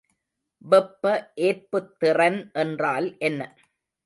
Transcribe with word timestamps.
வெப்பஏற்புத்திறன் 0.65 2.39
என்றால் 2.53 3.15
என்ன? 3.19 3.41